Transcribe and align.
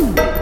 Ooh. 0.00 0.39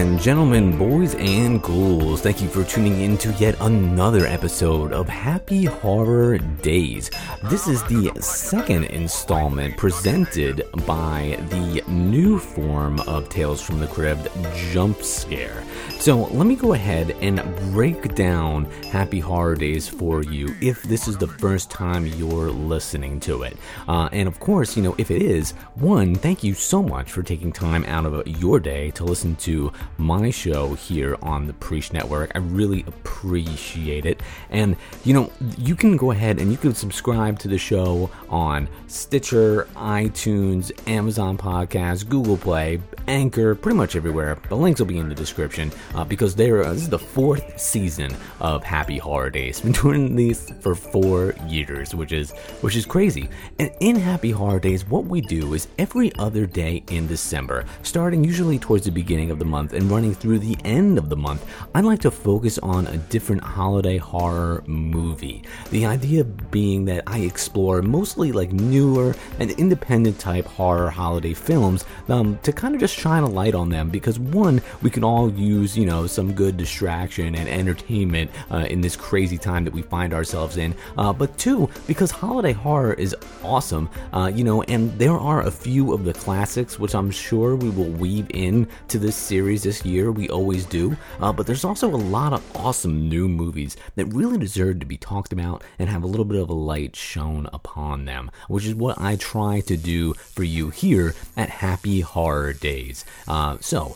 And 0.00 0.18
gentlemen, 0.18 0.78
boys 0.78 1.14
and 1.16 1.62
ghouls, 1.62 2.22
thank 2.22 2.40
you 2.40 2.48
for 2.48 2.64
tuning 2.64 3.02
in 3.02 3.18
to 3.18 3.30
yet 3.34 3.54
another 3.60 4.24
episode 4.24 4.94
of 4.94 5.06
Happy 5.06 5.66
Horror 5.66 6.38
Days. 6.38 7.10
This 7.50 7.68
is 7.68 7.82
the 7.82 8.10
second 8.18 8.84
installment 8.84 9.76
presented 9.76 10.64
by 10.86 11.38
the 11.50 11.84
new 11.86 12.38
form 12.38 12.98
of 13.00 13.28
Tales 13.28 13.60
from 13.60 13.78
the 13.78 13.88
Crypt 13.88 14.26
Jump 14.72 15.02
Scare. 15.02 15.62
So 15.98 16.16
let 16.28 16.46
me 16.46 16.56
go 16.56 16.72
ahead 16.72 17.10
and 17.20 17.42
break 17.72 18.14
down 18.14 18.64
Happy 18.90 19.20
Horror 19.20 19.54
Days 19.54 19.86
for 19.86 20.22
you 20.22 20.56
if 20.62 20.82
this 20.84 21.06
is 21.08 21.18
the 21.18 21.26
first 21.26 21.70
time 21.70 22.06
you're 22.06 22.50
listening 22.50 23.20
to 23.20 23.42
it. 23.42 23.54
Uh, 23.86 24.08
and 24.10 24.26
of 24.26 24.40
course, 24.40 24.78
you 24.78 24.82
know, 24.82 24.94
if 24.96 25.10
it 25.10 25.20
is, 25.20 25.50
one, 25.74 26.14
thank 26.14 26.42
you 26.42 26.54
so 26.54 26.82
much 26.82 27.12
for 27.12 27.22
taking 27.22 27.52
time 27.52 27.84
out 27.84 28.06
of 28.06 28.26
your 28.26 28.58
day 28.58 28.90
to 28.92 29.04
listen 29.04 29.36
to 29.36 29.70
my 29.98 30.30
show 30.30 30.74
here 30.74 31.16
on 31.22 31.46
the 31.46 31.52
Preach 31.54 31.92
Network. 31.92 32.32
I 32.34 32.38
really 32.38 32.84
appreciate 32.86 34.06
it. 34.06 34.22
And, 34.50 34.76
you 35.04 35.14
know, 35.14 35.32
you 35.58 35.76
can 35.76 35.96
go 35.96 36.10
ahead 36.10 36.40
and 36.40 36.50
you 36.50 36.56
can 36.56 36.74
subscribe 36.74 37.38
to 37.40 37.48
the 37.48 37.58
show 37.58 38.10
on 38.28 38.68
Stitcher, 38.86 39.68
iTunes, 39.76 40.72
Amazon 40.88 41.36
Podcasts, 41.36 42.08
Google 42.08 42.36
Play, 42.36 42.80
Anchor, 43.06 43.54
pretty 43.54 43.76
much 43.76 43.96
everywhere. 43.96 44.38
The 44.48 44.56
links 44.56 44.80
will 44.80 44.86
be 44.86 44.98
in 44.98 45.08
the 45.08 45.14
description 45.14 45.72
uh, 45.94 46.04
because 46.04 46.34
uh, 46.34 46.36
this 46.36 46.82
is 46.82 46.88
the 46.88 46.98
fourth 46.98 47.60
season 47.60 48.16
of 48.40 48.62
Happy 48.62 48.98
Horror 48.98 49.30
Days. 49.30 49.60
Been 49.70 49.72
doing 49.72 50.16
these 50.16 50.50
for 50.60 50.74
four 50.74 51.34
years, 51.46 51.94
which 51.94 52.12
is 52.12 52.30
which 52.60 52.76
is 52.76 52.86
crazy. 52.86 53.28
And 53.58 53.70
in 53.80 53.96
Happy 53.96 54.30
Horror 54.30 54.60
Days, 54.60 54.86
what 54.86 55.04
we 55.04 55.20
do 55.20 55.54
is 55.54 55.68
every 55.78 56.14
other 56.16 56.46
day 56.46 56.82
in 56.90 57.06
December, 57.06 57.64
starting 57.82 58.24
usually 58.24 58.58
towards 58.58 58.84
the 58.84 58.92
beginning 58.92 59.30
of 59.30 59.38
the 59.38 59.44
month 59.44 59.72
and 59.80 59.90
running 59.90 60.14
through 60.14 60.38
the 60.38 60.56
end 60.64 60.98
of 60.98 61.08
the 61.08 61.16
month, 61.16 61.44
I'd 61.74 61.84
like 61.84 62.00
to 62.00 62.10
focus 62.10 62.58
on 62.58 62.86
a 62.86 62.98
different 62.98 63.42
holiday 63.42 63.96
horror 63.96 64.62
movie. 64.66 65.42
The 65.70 65.86
idea 65.86 66.24
being 66.24 66.84
that 66.84 67.04
I 67.06 67.20
explore 67.20 67.80
mostly 67.82 68.30
like 68.30 68.52
newer 68.52 69.14
and 69.38 69.50
independent 69.52 70.18
type 70.18 70.44
horror 70.44 70.90
holiday 70.90 71.32
films 71.32 71.84
um, 72.08 72.38
to 72.42 72.52
kind 72.52 72.74
of 72.74 72.80
just 72.80 72.94
shine 72.94 73.22
a 73.22 73.28
light 73.28 73.54
on 73.54 73.70
them 73.70 73.88
because 73.88 74.18
one, 74.18 74.60
we 74.82 74.90
can 74.90 75.02
all 75.02 75.30
use 75.30 75.76
you 75.76 75.86
know 75.86 76.06
some 76.06 76.32
good 76.34 76.56
distraction 76.56 77.34
and 77.34 77.48
entertainment 77.48 78.30
uh, 78.50 78.66
in 78.68 78.82
this 78.82 78.96
crazy 78.96 79.38
time 79.38 79.64
that 79.64 79.72
we 79.72 79.82
find 79.82 80.12
ourselves 80.12 80.58
in. 80.58 80.74
Uh, 80.98 81.12
but 81.12 81.36
two, 81.38 81.68
because 81.86 82.10
holiday 82.10 82.52
horror 82.52 82.92
is 82.94 83.16
awesome, 83.42 83.88
uh, 84.12 84.30
you 84.32 84.44
know, 84.44 84.62
and 84.64 84.92
there 84.98 85.18
are 85.18 85.46
a 85.46 85.50
few 85.50 85.94
of 85.94 86.04
the 86.04 86.12
classics 86.12 86.78
which 86.78 86.94
I'm 86.94 87.10
sure 87.10 87.56
we 87.56 87.70
will 87.70 87.90
weave 87.90 88.26
in 88.30 88.68
to 88.88 88.98
this 88.98 89.16
series 89.16 89.64
this 89.70 89.84
year. 89.84 90.10
We 90.10 90.28
always 90.28 90.64
do, 90.66 90.96
uh, 91.20 91.32
but 91.32 91.46
there's 91.46 91.64
also 91.64 91.86
a 91.88 91.94
lot 91.94 92.32
of 92.32 92.56
awesome 92.56 93.08
new 93.08 93.28
movies 93.28 93.76
that 93.94 94.06
really 94.06 94.36
deserve 94.36 94.80
to 94.80 94.86
be 94.86 94.96
talked 94.96 95.32
about 95.32 95.62
and 95.78 95.88
have 95.88 96.02
a 96.02 96.08
little 96.08 96.24
bit 96.24 96.42
of 96.42 96.50
a 96.50 96.54
light 96.54 96.96
shown 96.96 97.48
upon 97.52 98.04
them, 98.04 98.32
which 98.48 98.66
is 98.66 98.74
what 98.74 99.00
I 99.00 99.14
try 99.14 99.60
to 99.60 99.76
do 99.76 100.14
for 100.14 100.42
you 100.42 100.70
here 100.70 101.14
at 101.36 101.50
Happy 101.50 102.00
Horror 102.00 102.52
Days. 102.52 103.04
Uh, 103.28 103.58
so 103.60 103.94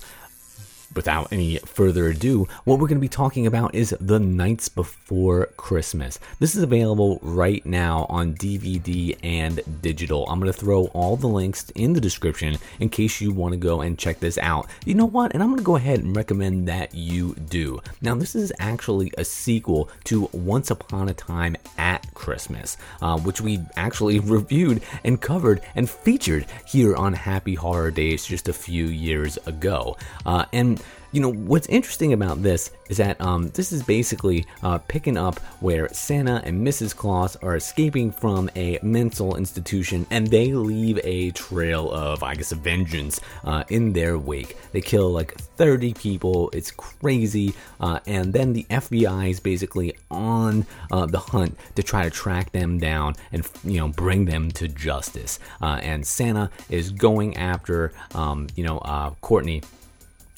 without 0.95 1.33
any 1.33 1.59
further 1.59 2.09
ado, 2.09 2.47
what 2.65 2.79
we're 2.79 2.89
going 2.89 2.99
to 2.99 3.01
be 3.01 3.09
talking 3.09 3.47
about 3.47 3.75
is 3.75 3.95
The 4.01 4.19
Nights 4.19 4.69
Before 4.69 5.47
Christmas. 5.57 6.19
This 6.39 6.55
is 6.55 6.63
available 6.63 7.19
right 7.23 7.65
now 7.67 8.07
on 8.09 8.35
DVD 8.35 9.17
and 9.23 9.61
digital. 9.83 10.27
I'm 10.29 10.41
going 10.41 10.53
to 10.53 10.59
throw 10.59 10.87
all 10.87 11.17
the 11.17 11.27
links 11.27 11.71
in 11.75 11.93
the 11.93 12.01
description 12.01 12.59
in 12.81 12.89
case 12.89 13.21
you 13.21 13.33
want 13.33 13.53
to 13.53 13.59
go 13.59 13.81
and 13.81 13.99
check 13.99 14.21
this 14.21 14.39
out. 14.39 14.69
You 14.85 14.95
know 14.95 15.07
what? 15.07 15.35
And 15.35 15.43
I'm 15.43 15.49
going 15.49 15.59
to 15.59 15.65
go 15.65 15.77
ahead 15.77 16.01
and 16.01 16.17
recommend 16.17 16.69
that 16.69 16.95
you 16.95 17.35
do. 17.35 17.81
Now, 18.01 18.15
this 18.15 18.35
is 18.35 18.53
actually 18.59 19.13
a 19.19 19.25
sequel 19.25 19.89
to 20.05 20.29
Once 20.33 20.71
Upon 20.71 21.09
a 21.09 21.15
Time 21.15 21.57
at 21.79 22.13
Christmas, 22.15 22.77
uh, 23.03 23.19
which 23.19 23.41
we 23.41 23.61
actually 23.77 24.19
reviewed 24.35 24.83
and 25.05 25.21
covered 25.21 25.61
and 25.75 25.89
featured 25.89 26.47
here 26.67 26.95
on 26.97 27.13
Happy 27.13 27.55
Horror 27.55 27.91
Days 27.91 28.27
just 28.27 28.49
a 28.49 28.53
few 28.53 28.87
years 28.87 29.39
ago. 29.47 29.97
Uh, 30.25 30.45
and 30.53 30.83
you 31.15 31.21
know 31.21 31.33
what's 31.33 31.69
interesting 31.69 32.13
about 32.13 32.43
this 32.43 32.73
is 32.89 32.97
that 32.97 33.21
um, 33.21 33.49
this 33.51 33.71
is 33.71 33.85
basically 33.85 34.45
uh, 34.65 34.79
picking 34.79 35.17
up 35.17 35.39
where 35.61 35.89
Santa 35.91 36.43
and 36.45 36.67
Mrs. 36.67 36.95
Claus 36.95 37.37
are 37.37 37.55
escaping 37.55 38.11
from 38.11 38.51
a 38.57 38.81
mental 38.83 39.37
institution, 39.37 40.09
and 40.11 40.27
they 40.27 40.53
leave 40.53 40.99
a 41.05 41.31
trail 41.31 41.93
of, 41.93 42.25
I 42.25 42.35
guess, 42.35 42.51
vengeance 42.51 43.21
uh, 43.45 43.63
in 43.69 43.93
their 43.93 44.19
wake. 44.19 44.57
They 44.73 44.81
kill 44.81 45.11
like 45.11 45.37
30 45.37 45.95
people. 45.95 46.51
It's 46.51 46.73
crazy, 46.73 47.55
uh, 47.79 48.01
and 48.09 48.33
then 48.33 48.53
the 48.53 48.65
FBI 48.65 49.31
is 49.31 49.39
basically 49.39 49.97
on 50.11 50.67
uh, 50.91 51.07
the 51.07 51.21
hunt 51.21 51.57
to 51.77 51.85
try 51.85 52.03
to 52.03 52.11
track 52.11 52.51
them 52.51 52.79
down 52.79 53.15
and 53.31 53.49
you 53.63 53.79
know 53.79 53.87
bring 53.87 54.25
them 54.25 54.51
to 54.53 54.67
justice. 54.67 55.39
Uh, 55.63 55.79
and 55.81 56.05
Santa 56.05 56.51
is 56.69 56.91
going 56.91 57.37
after 57.37 57.93
um, 58.17 58.49
you 58.57 58.65
know 58.65 58.79
uh, 58.79 59.11
Courtney 59.21 59.63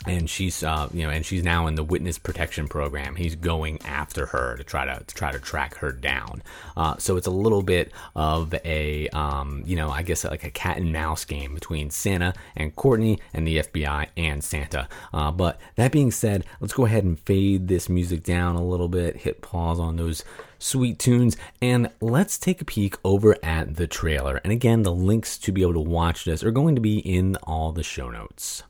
and 0.07 0.31
she's 0.31 0.63
uh, 0.63 0.89
you 0.93 1.03
know 1.03 1.11
and 1.11 1.27
she's 1.27 1.43
now 1.43 1.67
in 1.67 1.75
the 1.75 1.85
witness 1.85 2.19
protection 2.19 2.69
program. 2.69 3.17
He's 3.17 3.35
going 3.35 3.81
after 3.85 4.27
her 4.27 4.57
to 4.57 4.65
try 4.65 4.85
to, 4.85 5.03
to 5.05 5.15
try 5.15 5.33
to 5.33 5.39
track 5.39 5.77
her 5.77 5.93
down. 5.93 6.43
Uh, 6.77 6.97
so 6.99 7.17
it's 7.17 7.27
a 7.27 7.33
little 7.33 7.63
bit 7.63 7.93
of 8.15 8.55
a 8.65 9.09
um, 9.09 9.63
you 9.67 9.77
know 9.77 9.91
i 9.91 10.03
guess 10.03 10.25
like 10.25 10.45
a 10.45 10.51
cat 10.51 10.77
and 10.77 10.93
mouse 10.93 11.25
game 11.25 11.55
between 11.55 11.91
santa 11.91 12.35
and 12.55 12.75
courtney 12.77 13.19
and 13.35 13.47
the 13.47 13.59
fbi 13.59 14.07
and 14.17 14.43
santa. 14.43 14.89
Uh, 15.13 15.31
but 15.31 15.61
that 15.75 15.93
being 15.93 16.11
said 16.11 16.45
let's 16.61 16.75
go 16.75 16.87
ahead 16.87 17.05
and 17.05 17.19
fade 17.21 17.69
this 17.69 17.89
music 17.89 18.23
down 18.23 18.55
a 18.55 18.65
little 18.65 18.89
bit 18.89 19.17
hit 19.17 19.43
pause 19.43 19.81
on 19.81 19.97
those 19.97 20.25
sweet 20.59 20.99
tunes 20.99 21.37
and 21.61 21.91
let's 22.01 22.39
take 22.39 22.61
a 22.63 22.65
peek 22.65 22.97
over 23.05 23.37
at 23.43 23.77
the 23.77 23.87
trailer. 23.87 24.41
And 24.45 24.53
again 24.53 24.83
the 24.83 24.93
links 24.93 25.37
to 25.39 25.53
be 25.53 25.63
able 25.63 25.75
to 25.75 25.81
watch 25.81 26.25
this 26.25 26.45
are 26.45 26.51
going 26.51 26.75
to 26.77 26.81
be 26.81 26.99
in 26.99 27.37
all 27.43 27.73
the 27.73 27.83
show 27.83 28.11
notes 28.11 28.63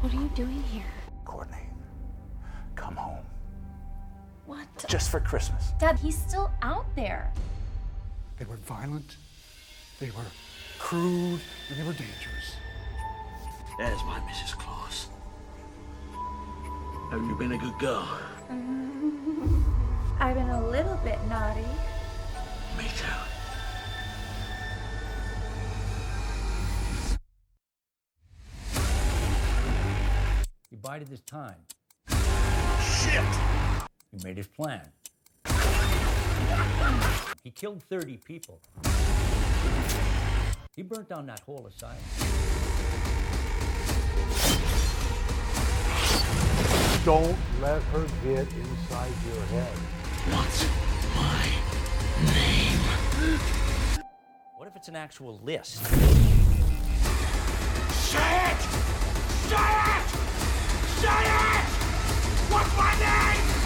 What 0.00 0.14
are 0.14 0.16
you 0.16 0.27
doing 0.38 0.62
here? 0.70 0.84
Courtney, 1.24 1.68
come 2.76 2.94
home. 2.94 3.26
What? 4.46 4.68
Just 4.86 5.10
for 5.10 5.18
Christmas. 5.18 5.72
Dad, 5.80 5.98
he's 5.98 6.16
still 6.16 6.52
out 6.62 6.86
there. 6.94 7.32
They 8.38 8.44
were 8.44 8.58
violent, 8.58 9.16
they 9.98 10.10
were 10.10 10.30
crude, 10.78 11.40
and 11.68 11.76
they 11.76 11.82
were 11.84 11.92
dangerous. 11.92 12.54
There's 13.78 14.00
my 14.04 14.20
Mrs. 14.30 14.52
Claus. 14.56 15.08
Have 17.10 17.20
you 17.24 17.34
been 17.34 17.50
a 17.50 17.58
good 17.58 17.76
girl? 17.80 18.08
Mm-hmm. 18.48 19.60
I've 20.20 20.36
been 20.36 20.50
a 20.50 20.70
little 20.70 20.98
bit 20.98 21.18
naughty. 21.28 21.66
Me 22.76 22.84
too. 22.96 23.37
Bided 30.88 31.08
his 31.08 31.20
time. 31.20 31.54
Shit! 32.80 33.22
He 34.10 34.24
made 34.24 34.38
his 34.38 34.46
plan. 34.46 34.80
He 37.44 37.50
killed 37.50 37.82
30 37.90 38.16
people. 38.16 38.58
He 40.74 40.82
burnt 40.82 41.10
down 41.10 41.26
that 41.26 41.40
whole 41.40 41.66
asylum. 41.66 41.98
Don't 47.04 47.36
let 47.60 47.82
her 47.82 48.06
get 48.24 48.50
inside 48.50 49.12
your 49.26 49.44
head. 49.44 49.76
What's 50.32 50.64
my 51.14 51.48
name? 52.32 52.80
What 54.56 54.68
if 54.68 54.74
it's 54.74 54.88
an 54.88 54.96
actual 54.96 55.38
list? 55.44 55.84
Say 57.92 58.52
it! 58.52 58.60
Say 59.50 59.56
it! 59.58 60.17
Say 61.00 61.06
it! 61.06 61.64
What's 62.50 62.76
my 62.76 62.92
name? 62.98 63.57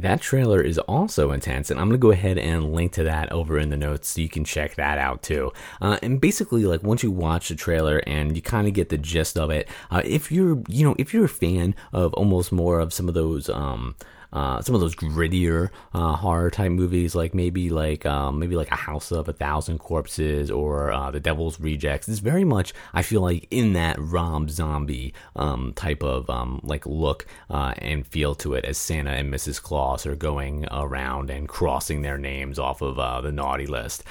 That 0.00 0.20
trailer 0.20 0.60
is 0.60 0.78
also 0.78 1.32
intense, 1.32 1.70
and 1.70 1.80
I'm 1.80 1.88
gonna 1.88 1.98
go 1.98 2.12
ahead 2.12 2.38
and 2.38 2.72
link 2.72 2.92
to 2.92 3.02
that 3.02 3.32
over 3.32 3.58
in 3.58 3.70
the 3.70 3.76
notes 3.76 4.10
so 4.10 4.20
you 4.20 4.28
can 4.28 4.44
check 4.44 4.76
that 4.76 4.96
out 4.96 5.22
too. 5.22 5.52
Uh, 5.80 5.98
and 6.02 6.20
basically, 6.20 6.64
like 6.64 6.84
once 6.84 7.02
you 7.02 7.10
watch 7.10 7.48
the 7.48 7.56
trailer 7.56 7.98
and 8.06 8.36
you 8.36 8.42
kind 8.42 8.68
of 8.68 8.74
get 8.74 8.90
the 8.90 8.98
gist 8.98 9.36
of 9.36 9.50
it, 9.50 9.68
uh, 9.90 10.02
if 10.04 10.30
you're, 10.30 10.62
you 10.68 10.84
know, 10.84 10.94
if 10.98 11.12
you're 11.12 11.24
a 11.24 11.28
fan 11.28 11.74
of 11.92 12.14
almost 12.14 12.52
more 12.52 12.78
of 12.78 12.92
some 12.92 13.08
of 13.08 13.14
those, 13.14 13.48
um, 13.48 13.96
uh, 14.32 14.60
some 14.62 14.74
of 14.74 14.80
those 14.80 14.94
grittier 14.94 15.70
uh, 15.94 16.12
horror 16.12 16.50
type 16.50 16.72
movies, 16.72 17.14
like 17.14 17.34
maybe 17.34 17.70
like 17.70 18.04
um, 18.06 18.38
maybe 18.38 18.56
like 18.56 18.70
a 18.70 18.76
House 18.76 19.10
of 19.10 19.28
a 19.28 19.32
Thousand 19.32 19.78
Corpses 19.78 20.50
or 20.50 20.92
uh, 20.92 21.10
The 21.10 21.20
Devil's 21.20 21.58
Rejects. 21.60 22.08
It's 22.08 22.18
very 22.18 22.44
much 22.44 22.74
I 22.92 23.02
feel 23.02 23.20
like 23.20 23.46
in 23.50 23.72
that 23.74 23.96
Rob 23.98 24.50
Zombie 24.50 25.14
um, 25.36 25.72
type 25.74 26.02
of 26.02 26.28
um, 26.28 26.60
like 26.62 26.86
look 26.86 27.26
uh, 27.50 27.74
and 27.78 28.06
feel 28.06 28.34
to 28.36 28.54
it 28.54 28.64
as 28.64 28.78
Santa 28.78 29.10
and 29.10 29.32
Mrs. 29.32 29.62
Claus 29.62 30.06
are 30.06 30.16
going 30.16 30.66
around 30.70 31.30
and 31.30 31.48
crossing 31.48 32.02
their 32.02 32.18
names 32.18 32.58
off 32.58 32.82
of 32.82 32.98
uh, 32.98 33.20
the 33.20 33.32
naughty 33.32 33.66
list. 33.66 34.04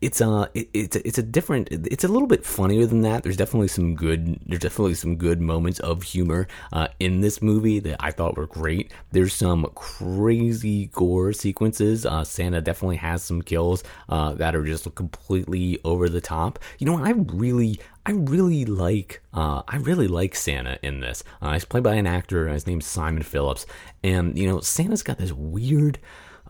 It's 0.00 0.20
a 0.20 0.28
uh, 0.28 0.46
it, 0.54 0.68
it's 0.72 0.96
it's 0.96 1.18
a 1.18 1.22
different 1.22 1.68
it's 1.70 2.04
a 2.04 2.08
little 2.08 2.28
bit 2.28 2.44
funnier 2.44 2.86
than 2.86 3.02
that. 3.02 3.24
There's 3.24 3.36
definitely 3.36 3.68
some 3.68 3.96
good 3.96 4.38
there's 4.46 4.60
definitely 4.60 4.94
some 4.94 5.16
good 5.16 5.40
moments 5.40 5.80
of 5.80 6.02
humor 6.04 6.46
uh, 6.72 6.88
in 7.00 7.20
this 7.20 7.42
movie 7.42 7.80
that 7.80 7.96
i 7.98 8.10
thought 8.10 8.36
were 8.36 8.46
great. 8.46 8.92
There's 9.10 9.32
some 9.32 9.66
crazy 9.74 10.86
gore 10.86 11.32
sequences. 11.32 12.06
Uh, 12.06 12.22
santa 12.22 12.60
definitely 12.60 12.96
has 12.96 13.22
some 13.22 13.42
kills 13.42 13.82
uh, 14.08 14.34
that 14.34 14.54
are 14.54 14.64
just 14.64 14.94
completely 14.94 15.80
over 15.84 16.08
the 16.08 16.20
top. 16.20 16.58
You 16.78 16.86
know 16.86 16.98
i 17.02 17.10
really 17.10 17.80
I 18.06 18.12
really 18.12 18.64
like 18.64 19.20
uh, 19.34 19.62
I 19.68 19.76
really 19.76 20.08
like 20.08 20.34
Santa 20.34 20.78
in 20.82 21.00
this. 21.00 21.22
Uh, 21.42 21.52
he's 21.52 21.66
played 21.66 21.82
by 21.82 21.96
an 21.96 22.06
actor. 22.06 22.48
His 22.48 22.66
name's 22.66 22.86
Simon 22.86 23.22
Phillips, 23.22 23.66
and 24.02 24.38
you 24.38 24.48
know 24.48 24.60
Santa's 24.60 25.02
got 25.02 25.18
this 25.18 25.32
weird 25.32 25.98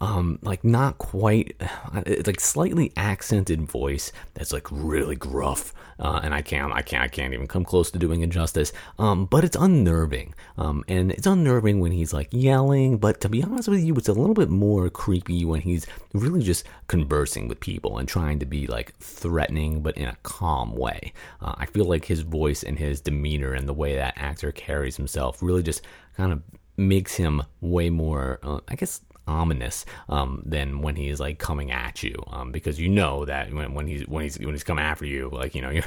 um, 0.01 0.39
like 0.43 0.65
not 0.65 0.99
quite, 0.99 1.61
it's 2.07 2.27
like 2.27 2.41
slightly 2.41 2.93
accented 2.97 3.63
voice 3.63 4.13
that's 4.35 4.53
like 4.53 4.67
really 4.71 5.17
gruff, 5.17 5.75
uh, 5.99 6.21
and 6.23 6.33
I 6.33 6.43
can't, 6.43 6.73
I 6.73 6.83
can't, 6.83 7.03
I 7.03 7.09
can't 7.09 7.35
even 7.35 7.49
come 7.49 7.65
close 7.65 7.91
to 7.91 7.99
doing 7.99 8.23
it 8.23 8.31
justice. 8.31 8.73
Um, 8.99 9.27
but 9.27 9.45
it's 9.45 9.57
unnerving, 9.57 10.35
um, 10.57 10.85
and 10.87 11.11
it's 11.11 11.27
unnerving 11.27 11.81
when 11.81 11.93
he's 11.93 12.13
like 12.13 12.29
yelling. 12.31 12.99
But 12.99 13.21
to 13.23 13.29
be 13.29 13.43
honest 13.43 13.69
with 13.69 13.83
you, 13.83 13.95
it's 13.95 14.09
a 14.09 14.13
little 14.13 14.35
bit 14.35 14.51
more 14.51 14.89
creepy 14.91 15.45
when 15.45 15.61
he's 15.61 15.87
really 16.15 16.43
just 16.43 16.65
conversing 16.87 17.49
with 17.49 17.59
people 17.59 17.99
and 17.99 18.09
trying 18.09 18.39
to 18.39 18.47
be 18.47 18.67
like 18.67 18.95
threatening, 18.99 19.83
but 19.83 19.97
in 19.97 20.07
a 20.07 20.17
calm 20.23 20.77
way. 20.77 21.13
Uh, 21.41 21.55
I 21.59 21.67
feel 21.67 21.85
like 21.85 22.05
his 22.05 22.21
voice 22.21 22.63
and 22.63 22.79
his 22.79 23.01
demeanor 23.01 23.53
and 23.53 23.69
the 23.69 23.75
way 23.75 23.97
that 23.97 24.15
actor 24.17 24.53
carries 24.53 24.97
himself 24.97 25.43
really 25.43 25.63
just 25.65 25.83
kind 26.17 26.33
of 26.33 26.43
makes 26.77 27.17
him 27.17 27.43
way 27.61 27.91
more, 27.91 28.39
uh, 28.45 28.61
I 28.69 28.77
guess, 28.77 29.01
ominous 29.29 29.85
um, 30.09 30.43
than 30.45 30.81
when 30.81 30.97
he's 30.97 31.21
like 31.21 31.39
coming 31.39 31.71
at 31.71 32.03
you 32.03 32.15
um, 32.29 32.51
because 32.51 32.81
you 32.81 32.89
know 32.89 33.25
that 33.25 33.53
when, 33.53 33.75
when 33.75 33.87
he's 33.87 34.07
when 34.09 34.25
he's 34.25 34.39
when 34.39 34.51
he's 34.51 34.65
coming 34.65 34.85
after 34.85 35.05
you 35.05 35.29
like 35.33 35.55
you 35.55 35.63
know 35.63 35.71
your, 35.71 35.85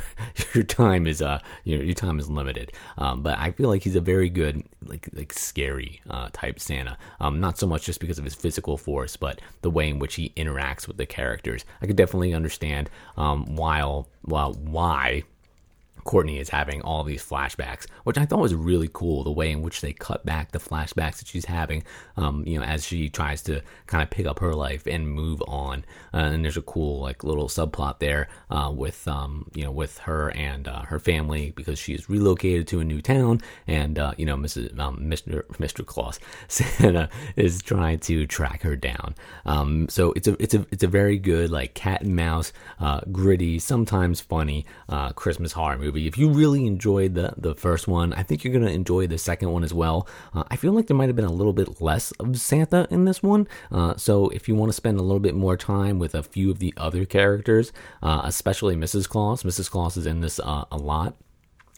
your 0.54 0.64
time 0.64 1.08
is 1.08 1.22
uh 1.22 1.40
your, 1.64 1.84
your 1.84 1.96
time 1.96 2.20
is 2.20 2.30
limited. 2.30 2.72
Um, 2.98 3.22
but 3.22 3.38
I 3.38 3.52
feel 3.52 3.70
like 3.70 3.84
he's 3.84 3.96
a 3.96 4.02
very 4.02 4.30
good 4.30 4.64
like 4.86 5.10
like 5.14 5.34
scary 5.34 6.02
uh, 6.10 6.30
type 6.34 6.60
Santa. 6.60 6.98
Um, 7.20 7.40
not 7.40 7.58
so 7.58 7.68
much 7.68 7.84
just 7.84 8.00
because 8.00 8.18
of 8.18 8.24
his 8.24 8.36
physical 8.36 8.78
force 8.78 9.18
but 9.18 9.42
the 9.62 9.70
way 9.70 9.90
in 9.90 10.00
which 10.00 10.16
he 10.16 10.30
interacts 10.38 10.88
with 10.88 10.98
the 10.98 11.06
characters. 11.06 11.66
I 11.82 11.88
could 11.88 11.96
definitely 11.96 12.34
understand 12.34 12.90
um, 13.18 13.56
while 13.56 14.08
while 14.22 14.54
why 14.54 15.24
Courtney 16.03 16.39
is 16.39 16.50
having 16.50 16.81
all 16.81 17.03
these 17.03 17.24
flashbacks, 17.24 17.88
which 18.03 18.18
I 18.18 18.25
thought 18.25 18.39
was 18.39 18.56
really 18.56 18.89
cool. 18.92 19.24
The 19.24 19.31
way 19.31 19.51
in 19.51 19.62
which 19.62 19.81
they 19.81 19.94
cut 19.94 20.25
back 20.25 20.51
the 20.51 20.59
flashbacks 20.59 21.18
that 21.18 21.27
she's 21.27 21.45
having, 21.45 21.83
um, 22.18 22.44
you 22.45 22.59
know, 22.59 22.65
as 22.65 22.86
she 22.86 23.09
tries 23.09 23.42
to 23.44 23.62
kind 23.88 24.03
of 24.03 24.09
pick 24.09 24.25
up 24.25 24.39
her 24.39 24.53
life 24.53 24.88
and 24.88 25.09
move 25.09 25.42
on. 25.48 25.86
Uh, 26.13 26.18
and 26.18 26.44
there's 26.44 26.57
a 26.57 26.62
cool 26.62 27.01
like 27.01 27.24
little 27.24 27.48
subplot 27.48 28.00
there 28.00 28.30
uh, 28.50 28.71
with, 28.74 29.07
um, 29.07 29.50
you 29.53 29.63
know, 29.63 29.71
with 29.71 29.98
her 30.00 30.31
and 30.31 30.68
uh, 30.68 30.81
her 30.83 31.00
family 31.00 31.51
because 31.51 31.77
she's 31.77 32.09
relocated 32.09 32.68
to 32.68 32.80
a 32.80 32.83
new 32.83 33.01
town, 33.01 33.42
and 33.68 34.00
uh, 34.00 34.13
you 34.18 34.25
know, 34.25 34.36
Mrs. 34.38 34.77
Um, 34.80 34.98
Mr. 34.98 35.45
Mr. 35.57 35.86
Claus 35.86 36.19
Santa 36.48 37.09
is 37.36 37.62
trying 37.62 38.00
to 38.00 38.25
track 38.27 38.62
her 38.63 38.75
down. 38.75 39.15
Um, 39.45 39.89
so 39.89 40.13
it's 40.13 40.27
a 40.27 40.42
it's 40.42 40.53
a 40.53 40.65
it's 40.71 40.83
a 40.83 40.88
very 40.88 41.18
good 41.18 41.50
like 41.50 41.74
cat 41.74 42.01
and 42.01 42.15
mouse, 42.15 42.53
uh, 42.80 43.01
gritty, 43.12 43.59
sometimes 43.59 44.21
funny 44.21 44.65
uh, 44.89 45.12
Christmas 45.12 45.51
horror 45.51 45.77
movie 45.77 45.91
movie. 45.92 46.08
If 46.08 46.18
you 46.18 46.30
really 46.30 46.66
enjoyed 46.66 47.16
the 47.16 47.34
the 47.38 47.54
first 47.56 47.88
one, 47.88 48.14
I 48.14 48.24
think 48.24 48.44
you're 48.44 48.54
gonna 48.54 48.72
enjoy 48.72 49.08
the 49.08 49.18
second 49.18 49.52
one 49.52 49.64
as 49.64 49.74
well. 49.74 50.08
Uh, 50.34 50.44
I 50.50 50.56
feel 50.56 50.72
like 50.74 50.88
there 50.88 50.98
might 50.98 51.10
have 51.10 51.16
been 51.16 51.26
a 51.26 51.32
little 51.32 51.54
bit 51.54 51.82
less 51.82 52.12
of 52.14 52.40
Santa 52.40 52.88
in 52.90 53.06
this 53.06 53.22
one, 53.22 53.48
uh, 53.72 53.96
so 53.98 54.30
if 54.30 54.48
you 54.48 54.56
want 54.56 54.70
to 54.70 54.74
spend 54.74 55.00
a 55.00 55.04
little 55.04 55.20
bit 55.20 55.36
more 55.36 55.58
time 55.58 56.00
with 56.00 56.16
a 56.16 56.24
few 56.24 56.50
of 56.50 56.60
the 56.60 56.74
other 56.78 57.06
characters, 57.06 57.72
uh, 58.02 58.22
especially 58.24 58.76
Mrs. 58.76 59.08
Claus, 59.08 59.44
Mrs. 59.44 59.70
Claus 59.70 59.98
is 59.98 60.06
in 60.06 60.22
this 60.22 60.40
uh, 60.40 60.66
a 60.72 60.78
lot 60.78 61.16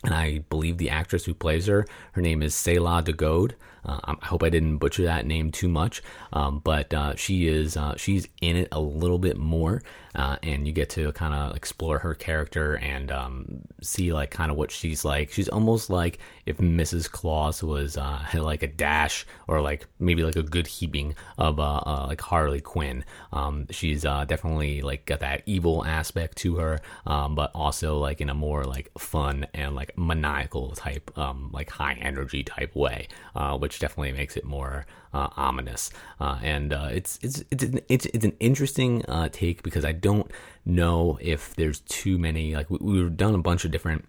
and 0.04 0.14
I 0.14 0.40
believe 0.50 0.78
the 0.78 0.90
actress 0.90 1.26
who 1.26 1.34
plays 1.34 1.68
her, 1.68 1.86
her 2.12 2.22
name 2.22 2.44
is 2.44 2.54
Sayla 2.54 3.04
de 3.04 3.14
Goede. 3.14 3.56
Uh, 3.86 4.16
I 4.22 4.26
hope 4.26 4.44
I 4.44 4.50
didn't 4.50 4.78
butcher 4.78 5.04
that 5.04 5.26
name 5.26 5.52
too 5.52 5.68
much, 5.68 6.02
um, 6.32 6.62
but 6.64 6.94
uh, 6.94 7.16
she 7.16 7.48
is 7.48 7.76
uh, 7.76 7.96
she's 7.98 8.28
in 8.42 8.56
it 8.56 8.70
a 8.72 8.80
little 8.80 9.20
bit 9.20 9.38
more, 9.38 9.82
uh, 10.16 10.38
and 10.42 10.66
you 10.66 10.74
get 10.74 10.90
to 10.92 11.12
kind 11.14 11.34
of 11.34 11.56
explore 11.56 12.00
her 12.00 12.14
character 12.16 12.78
and 12.78 13.12
um, 13.12 13.62
see 13.82 14.14
like 14.14 14.32
kind 14.32 14.52
of 14.52 14.58
what 14.58 14.72
she's 14.72 15.04
like. 15.04 15.32
She's 15.32 15.50
almost 15.50 15.90
like 15.90 16.20
if 16.46 16.58
Mrs. 16.58 17.12
Claus 17.12 17.62
was 17.64 17.98
uh, 17.98 18.20
like 18.34 18.64
a 18.64 18.68
dash 18.68 19.26
or 19.48 19.62
like 19.62 19.86
maybe 20.00 20.24
like 20.24 20.36
a 20.36 20.44
good 20.44 20.68
heaping 20.68 21.16
of 21.38 21.60
uh, 21.60 22.06
like 22.08 22.22
Harley 22.22 22.62
Quinn. 22.62 23.04
Um, 23.34 23.68
she's 23.70 24.04
definitely 24.04 24.82
like 24.82 25.06
got 25.06 25.20
that 25.20 25.44
evil 25.46 25.84
aspect 25.86 26.38
to 26.40 26.56
her, 26.56 26.80
um, 27.06 27.36
but 27.36 27.52
also 27.54 27.98
like 27.98 28.22
in 28.22 28.30
a 28.30 28.34
more 28.34 28.64
like 28.64 28.92
fun 28.98 29.48
and 29.54 29.76
like 29.76 29.98
maniacal 29.98 30.72
type, 30.72 31.16
um, 31.18 31.50
like 31.52 31.70
high 31.70 31.98
energy 32.00 32.44
type 32.44 32.76
way, 32.76 33.08
which 33.58 33.73
which 33.74 33.80
definitely 33.80 34.12
makes 34.12 34.38
it 34.38 34.46
more 34.46 34.86
uh, 35.14 35.30
ominous. 35.36 35.90
Uh, 36.20 36.38
and 36.44 36.74
uh, 36.74 36.90
it's 36.92 37.20
it's 37.24 37.44
it's 37.50 37.64
an, 37.64 37.80
it's, 37.90 38.06
it's 38.08 38.26
an 38.26 38.36
interesting 38.40 39.04
uh, 39.08 39.30
take 39.32 39.64
because 39.64 39.84
I 39.84 39.94
don't 39.94 40.30
know 40.64 41.18
if 41.22 41.56
there's 41.56 41.80
too 41.80 42.20
many. 42.20 42.56
Like 42.56 42.70
we, 42.70 42.78
we've 42.82 43.18
done 43.18 43.34
a 43.34 43.40
bunch 43.40 43.66
of 43.66 43.72
different 43.72 44.06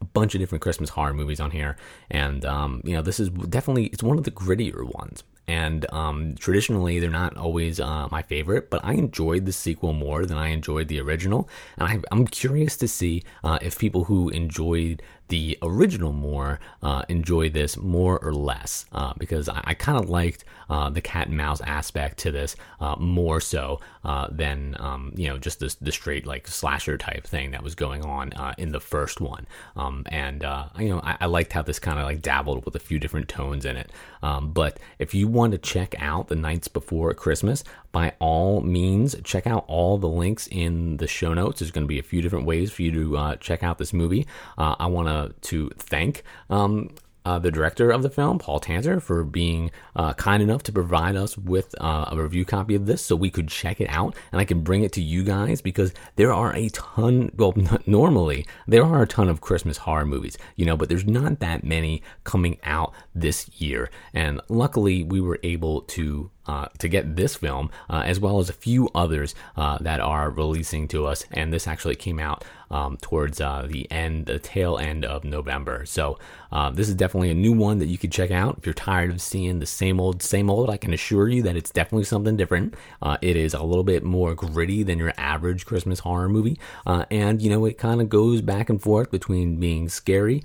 a 0.00 0.04
bunch 0.04 0.34
of 0.34 0.40
different 0.40 0.60
Christmas 0.60 0.90
horror 0.90 1.14
movies 1.14 1.40
on 1.40 1.50
here, 1.50 1.76
and 2.10 2.44
um, 2.44 2.82
you 2.84 2.92
know 2.92 3.02
this 3.02 3.18
is 3.18 3.30
definitely 3.30 3.86
it's 3.86 4.02
one 4.02 4.18
of 4.18 4.24
the 4.24 4.30
grittier 4.30 4.84
ones. 4.94 5.24
And 5.46 5.84
um, 5.92 6.36
traditionally, 6.36 7.00
they're 7.00 7.10
not 7.10 7.36
always 7.36 7.78
uh, 7.78 8.08
my 8.10 8.22
favorite, 8.22 8.70
but 8.70 8.82
I 8.82 8.94
enjoyed 8.94 9.44
the 9.44 9.52
sequel 9.52 9.92
more 9.92 10.24
than 10.24 10.38
I 10.38 10.48
enjoyed 10.48 10.88
the 10.88 11.00
original. 11.00 11.50
And 11.76 11.86
I, 11.86 12.14
am 12.14 12.26
curious 12.26 12.78
to 12.78 12.88
see 12.88 13.24
uh, 13.42 13.58
if 13.60 13.78
people 13.78 14.04
who 14.04 14.30
enjoyed 14.30 15.02
the 15.28 15.58
original 15.62 16.12
more 16.12 16.60
uh, 16.82 17.02
enjoy 17.08 17.48
this 17.48 17.76
more 17.76 18.18
or 18.18 18.32
less 18.32 18.86
uh, 18.92 19.12
because 19.18 19.48
I, 19.48 19.60
I 19.64 19.74
kind 19.74 19.98
of 19.98 20.10
liked 20.10 20.44
uh, 20.68 20.90
the 20.90 21.00
cat 21.00 21.28
and 21.28 21.36
mouse 21.36 21.60
aspect 21.62 22.18
to 22.18 22.32
this 22.32 22.56
uh, 22.80 22.96
more 22.96 23.40
so 23.40 23.80
uh, 24.04 24.28
than 24.30 24.76
um, 24.78 25.12
you 25.16 25.28
know 25.28 25.38
just 25.38 25.60
the, 25.60 25.74
the 25.80 25.92
straight 25.92 26.26
like 26.26 26.46
slasher 26.46 26.98
type 26.98 27.26
thing 27.26 27.52
that 27.52 27.62
was 27.62 27.74
going 27.74 28.04
on 28.04 28.32
uh, 28.34 28.54
in 28.58 28.72
the 28.72 28.80
first 28.80 29.20
one. 29.20 29.46
Um, 29.76 30.04
and 30.08 30.42
you 30.78 30.88
know 30.88 31.00
I, 31.02 31.16
I, 31.22 31.26
liked 31.26 31.52
how 31.52 31.62
this 31.62 31.78
kind 31.78 31.98
of 31.98 32.04
like 32.04 32.22
dabbled 32.22 32.64
with 32.64 32.74
a 32.74 32.80
few 32.80 32.98
different 32.98 33.28
tones 33.28 33.64
in 33.64 33.76
it. 33.76 33.90
Um, 34.22 34.52
but 34.52 34.78
if 34.98 35.14
you 35.14 35.28
want 35.28 35.52
to 35.52 35.58
check 35.58 35.94
out 35.98 36.28
the 36.28 36.36
nights 36.36 36.68
before 36.68 37.12
Christmas 37.14 37.64
by 37.94 38.12
all 38.18 38.60
means 38.60 39.14
check 39.22 39.46
out 39.46 39.64
all 39.68 39.96
the 39.96 40.08
links 40.08 40.48
in 40.48 40.98
the 40.98 41.06
show 41.06 41.32
notes. 41.32 41.60
There's 41.60 41.70
going 41.70 41.84
to 41.84 41.88
be 41.88 42.00
a 42.00 42.02
few 42.02 42.20
different 42.20 42.44
ways 42.44 42.72
for 42.72 42.82
you 42.82 42.90
to 42.90 43.36
check 43.40 43.62
out 43.62 43.78
this 43.78 43.92
movie. 43.92 44.26
I 44.58 44.86
want 44.86 45.40
to 45.42 45.70
thank 45.78 46.24
um, 46.50 46.90
uh, 47.24 47.38
the 47.38 47.50
director 47.50 47.90
of 47.90 48.02
the 48.02 48.10
film, 48.10 48.38
Paul 48.38 48.60
Tanzer, 48.60 49.00
for 49.00 49.24
being 49.24 49.70
uh, 49.96 50.12
kind 50.14 50.42
enough 50.42 50.62
to 50.64 50.72
provide 50.72 51.16
us 51.16 51.38
with 51.38 51.74
uh, 51.80 52.06
a 52.10 52.20
review 52.20 52.44
copy 52.44 52.74
of 52.74 52.86
this 52.86 53.02
so 53.02 53.16
we 53.16 53.30
could 53.30 53.48
check 53.48 53.80
it 53.80 53.88
out. 53.88 54.14
And 54.32 54.40
I 54.40 54.44
can 54.44 54.60
bring 54.60 54.82
it 54.82 54.92
to 54.92 55.02
you 55.02 55.22
guys 55.22 55.62
because 55.62 55.94
there 56.16 56.32
are 56.32 56.54
a 56.54 56.68
ton, 56.70 57.30
well, 57.36 57.54
normally 57.86 58.46
there 58.66 58.84
are 58.84 59.02
a 59.02 59.06
ton 59.06 59.28
of 59.28 59.40
Christmas 59.40 59.78
horror 59.78 60.04
movies, 60.04 60.36
you 60.56 60.66
know, 60.66 60.76
but 60.76 60.88
there's 60.88 61.06
not 61.06 61.40
that 61.40 61.64
many 61.64 62.02
coming 62.24 62.58
out 62.62 62.92
this 63.14 63.48
year. 63.60 63.90
And 64.12 64.40
luckily, 64.48 65.02
we 65.02 65.20
were 65.20 65.38
able 65.42 65.82
to 65.82 66.30
uh, 66.46 66.66
to 66.78 66.88
get 66.88 67.16
this 67.16 67.36
film, 67.36 67.70
uh, 67.88 68.02
as 68.04 68.20
well 68.20 68.38
as 68.38 68.48
a 68.48 68.52
few 68.52 68.88
others 68.94 69.34
uh, 69.56 69.78
that 69.80 70.00
are 70.00 70.30
releasing 70.30 70.88
to 70.88 71.06
us. 71.06 71.24
And 71.32 71.52
this 71.52 71.66
actually 71.66 71.96
came 71.96 72.18
out 72.18 72.44
um, 72.70 72.96
towards 72.96 73.40
uh, 73.40 73.66
the 73.68 73.90
end, 73.90 74.26
the 74.26 74.38
tail 74.38 74.78
end 74.78 75.04
of 75.04 75.24
November. 75.24 75.86
So 75.86 76.18
uh, 76.50 76.70
this 76.70 76.88
is 76.88 76.94
definitely 76.94 77.30
a 77.30 77.34
new 77.34 77.52
one 77.52 77.78
that 77.78 77.86
you 77.86 77.98
could 77.98 78.10
check 78.10 78.30
out 78.30 78.58
if 78.58 78.66
you're 78.66 78.74
tired 78.74 79.10
of 79.10 79.20
seeing 79.20 79.58
the 79.58 79.66
same 79.66 80.00
old, 80.00 80.22
same 80.22 80.50
old. 80.50 80.70
I 80.70 80.76
can 80.76 80.92
assure 80.92 81.28
you 81.28 81.42
that 81.42 81.56
it's 81.56 81.70
definitely 81.70 82.04
something 82.04 82.36
different. 82.36 82.74
It 83.22 83.36
is 83.36 83.54
a 83.54 83.62
little 83.62 83.84
bit 83.84 84.02
more 84.02 84.34
gritty 84.34 84.82
than 84.82 84.98
your 84.98 85.12
average 85.16 85.66
Christmas 85.66 86.00
horror 86.00 86.28
movie, 86.28 86.58
and 86.86 87.40
you 87.40 87.50
know 87.50 87.64
it 87.64 87.78
kind 87.78 88.00
of 88.00 88.08
goes 88.08 88.40
back 88.40 88.68
and 88.68 88.80
forth 88.80 89.10
between 89.10 89.56
being 89.60 89.88
scary, 89.88 90.42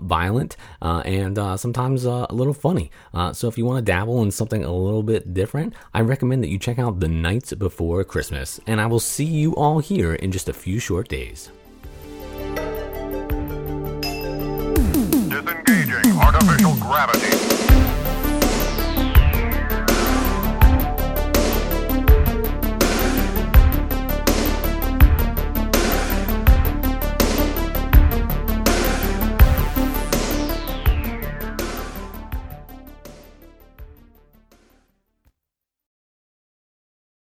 violent, 0.00 0.56
and 0.80 1.36
sometimes 1.58 2.04
a 2.04 2.26
little 2.30 2.54
funny. 2.54 2.90
so 3.32 3.48
if 3.48 3.58
you 3.58 3.64
want 3.64 3.84
to 3.84 3.92
dabble 3.92 4.22
in 4.22 4.30
something 4.30 4.64
a 4.64 4.72
little 4.72 5.02
bit 5.02 5.33
different, 5.34 5.74
I 5.92 6.00
recommend 6.00 6.42
that 6.42 6.48
you 6.48 6.58
check 6.58 6.78
out 6.78 7.00
The 7.00 7.08
Nights 7.08 7.52
Before 7.52 8.02
Christmas, 8.04 8.60
and 8.66 8.80
I 8.80 8.86
will 8.86 9.00
see 9.00 9.24
you 9.24 9.54
all 9.56 9.80
here 9.80 10.14
in 10.14 10.32
just 10.32 10.48
a 10.48 10.54
few 10.54 10.78
short 10.78 11.08
days. 11.08 11.50